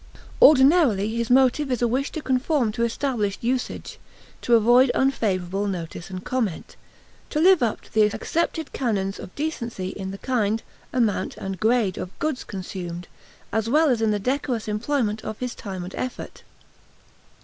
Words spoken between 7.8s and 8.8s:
to the accepted